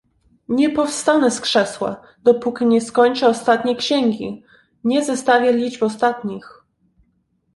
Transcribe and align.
"Nie 0.47 0.69
powstanę 0.69 1.31
z 1.31 1.41
krzesła, 1.41 2.01
dopóki 2.23 2.65
nie 2.65 2.81
skończę 2.81 3.27
ostatniej 3.27 3.75
księgi, 3.75 4.43
nie 4.83 5.05
zestawię 5.05 5.53
liczb 5.53 5.83
ostatnich." 5.83 6.63